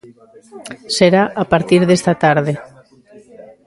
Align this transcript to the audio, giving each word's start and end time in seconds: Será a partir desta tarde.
Será 0.97 1.23
a 1.43 1.45
partir 1.51 1.81
desta 1.85 2.13
tarde. 2.23 2.53